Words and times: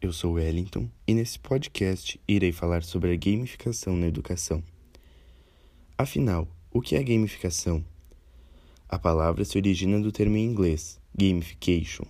Eu 0.00 0.12
sou 0.12 0.34
Wellington 0.34 0.88
e 1.04 1.12
nesse 1.12 1.36
podcast 1.36 2.20
irei 2.28 2.52
falar 2.52 2.84
sobre 2.84 3.12
a 3.12 3.16
gamificação 3.16 3.96
na 3.96 4.06
educação. 4.06 4.62
Afinal, 5.98 6.46
o 6.70 6.80
que 6.80 6.94
é 6.94 7.02
gamificação? 7.02 7.84
A 8.88 8.96
palavra 9.00 9.44
se 9.44 9.58
origina 9.58 10.00
do 10.00 10.12
termo 10.12 10.36
em 10.36 10.44
inglês 10.44 11.00
gamification, 11.12 12.04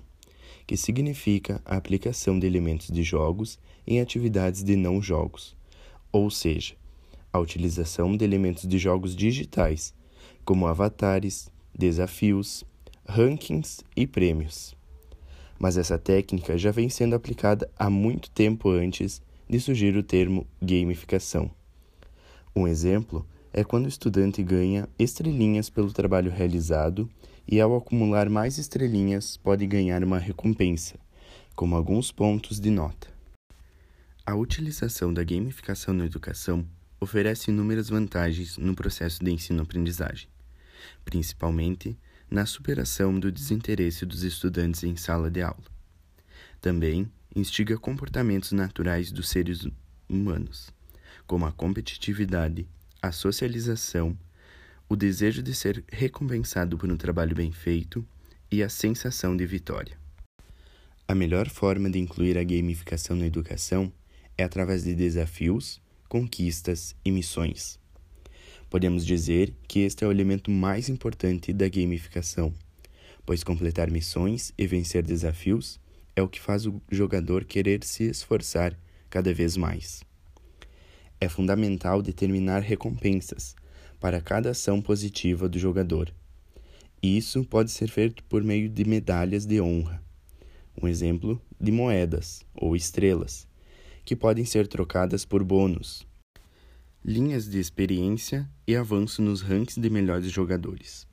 que 0.66 0.76
significa 0.76 1.58
a 1.64 1.79
aplicação 1.79 2.39
de 2.39 2.46
elementos 2.46 2.89
de 2.89 3.02
jogos 3.02 3.58
em 3.86 3.98
atividades 3.98 4.62
de 4.62 4.76
não 4.76 5.00
jogos, 5.00 5.57
ou 6.12 6.30
seja, 6.30 6.75
a 7.32 7.39
utilização 7.39 8.14
de 8.14 8.26
elementos 8.26 8.68
de 8.68 8.76
jogos 8.76 9.17
digitais, 9.17 9.94
como 10.44 10.67
avatares, 10.67 11.50
desafios, 11.75 12.62
rankings 13.08 13.82
e 13.96 14.07
prêmios 14.07 14.75
mas 15.58 15.76
essa 15.76 15.98
técnica 15.98 16.56
já 16.58 16.70
vem 16.70 16.88
sendo 16.88 17.14
aplicada 17.14 17.70
há 17.78 17.88
muito 17.88 18.30
tempo 18.30 18.70
antes 18.70 19.22
de 19.48 19.60
surgir 19.60 19.96
o 19.96 20.02
termo 20.02 20.46
gamificação. 20.60 21.50
Um 22.54 22.66
exemplo 22.66 23.26
é 23.52 23.64
quando 23.64 23.86
o 23.86 23.88
estudante 23.88 24.42
ganha 24.42 24.88
estrelinhas 24.98 25.70
pelo 25.70 25.92
trabalho 25.92 26.30
realizado 26.30 27.08
e, 27.48 27.60
ao 27.60 27.76
acumular 27.76 28.29
mais 28.29 28.58
estrelinhas, 28.58 29.36
pode 29.36 29.66
ganhar 29.66 30.02
uma 30.02 30.18
recompensa, 30.18 30.98
como 31.54 31.76
alguns 31.76 32.10
pontos 32.10 32.60
de 32.60 32.70
nota. 32.70 33.08
A 34.27 34.34
utilização 34.34 35.14
da 35.14 35.22
gamificação 35.22 35.94
na 35.94 36.04
educação 36.04 36.66
oferece 37.00 37.50
inúmeras 37.50 37.88
vantagens 37.88 38.58
no 38.58 38.74
processo 38.74 39.24
de 39.24 39.30
ensino-aprendizagem, 39.30 40.28
principalmente 41.04 41.96
na 42.30 42.44
superação 42.46 43.19
do 43.19 43.30
desinteresse 43.30 44.05
dos 44.05 44.22
estudantes 44.22 44.82
em 44.84 44.96
sala 44.96 45.30
de 45.30 45.42
aula. 45.42 45.64
Também 46.60 47.10
instiga 47.34 47.78
comportamentos 47.78 48.52
naturais 48.52 49.12
dos 49.12 49.28
seres 49.28 49.66
humanos, 50.08 50.70
como 51.27 51.47
a 51.47 51.52
competitividade, 51.52 52.66
a 53.00 53.12
socialização, 53.12 54.16
o 54.88 54.97
desejo 54.97 55.42
de 55.42 55.54
ser 55.54 55.84
recompensado 55.91 56.78
por 56.78 56.91
um 56.91 56.97
trabalho 56.97 57.34
bem 57.34 57.52
feito 57.52 58.06
e 58.50 58.62
a 58.62 58.69
sensação 58.69 59.36
de 59.36 59.44
vitória. 59.44 59.98
A 61.08 61.14
melhor 61.14 61.48
forma 61.48 61.91
de 61.91 61.98
incluir 61.98 62.36
a 62.38 62.44
gamificação 62.44 63.16
na 63.16 63.27
educação 63.27 63.92
é 64.36 64.44
através 64.44 64.84
de 64.84 64.94
desafios, 64.94 65.80
conquistas 66.08 66.94
e 67.04 67.10
missões. 67.10 67.78
Podemos 68.69 69.06
dizer 69.06 69.55
que 69.69 69.81
este 69.81 70.05
é 70.05 70.09
o 70.09 70.11
elemento 70.11 70.50
mais 70.50 70.89
importante 70.89 71.53
da 71.53 71.69
gamificação, 71.69 72.53
pois 73.25 73.45
completar 73.45 73.91
missões 73.91 74.53
e 74.59 74.67
vencer 74.67 75.03
desafios 75.03 75.81
é 76.17 76.22
o 76.22 76.28
que 76.28 76.41
faz 76.41 76.67
o 76.67 76.81
jogador 76.91 77.44
querer 77.44 77.84
se 77.84 78.05
esforçar 78.05 78.77
cada 79.09 79.33
vez 79.33 79.56
mais. 79.56 80.03
É 81.20 81.28
fundamental 81.28 82.03
determinar 82.03 82.61
recompensas 82.61 83.55
para 84.00 84.20
cada 84.20 84.50
ação 84.50 84.81
positiva 84.81 85.48
do 85.48 85.59
jogador. 85.59 86.12
Isso 87.03 87.44
pode 87.44 87.70
ser 87.70 87.89
feito 87.89 88.25
por 88.25 88.42
meio 88.42 88.69
de 88.69 88.84
medalhas 88.84 89.47
de 89.47 89.61
honra, 89.61 90.03
um 90.81 90.89
exemplo 90.89 91.41
de 91.61 91.70
moedas 91.70 92.44
ou 92.55 92.75
estrelas, 92.75 93.47
que 94.05 94.17
podem 94.17 94.44
ser 94.44 94.67
trocadas 94.67 95.25
por 95.25 95.42
bônus, 95.42 96.05
linhas 97.08 97.48
de 97.48 97.60
experiência 97.60 98.50
e 98.66 98.74
avanço 98.74 99.22
nos 99.22 99.40
rankings 99.40 99.80
de 99.80 99.88
melhores 99.88 100.28
jogadores. 100.28 101.06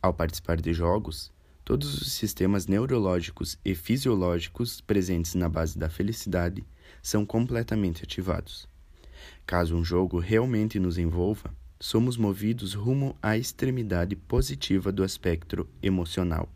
Ao 0.00 0.14
participar 0.14 0.58
de 0.58 0.72
jogos, 0.72 1.30
todos 1.62 2.00
os 2.00 2.12
sistemas 2.12 2.66
neurológicos 2.66 3.58
e 3.62 3.74
fisiológicos 3.74 4.80
presentes 4.80 5.34
na 5.34 5.50
base 5.50 5.78
da 5.78 5.90
felicidade 5.90 6.64
são 7.02 7.26
completamente 7.26 8.04
ativados. 8.04 8.66
Caso 9.44 9.76
um 9.76 9.84
jogo 9.84 10.18
realmente 10.18 10.80
nos 10.80 10.96
envolva, 10.96 11.54
somos 11.78 12.16
movidos 12.16 12.72
rumo 12.72 13.14
à 13.20 13.36
extremidade 13.36 14.16
positiva 14.16 14.90
do 14.90 15.04
espectro 15.04 15.68
emocional. 15.82 16.48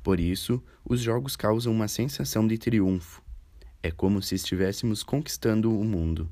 Por 0.00 0.20
isso, 0.20 0.62
os 0.88 1.00
jogos 1.00 1.34
causam 1.34 1.72
uma 1.72 1.88
sensação 1.88 2.46
de 2.46 2.56
triunfo. 2.56 3.20
É 3.82 3.90
como 3.90 4.22
se 4.22 4.36
estivéssemos 4.36 5.02
conquistando 5.02 5.76
o 5.76 5.84
mundo. 5.84 6.30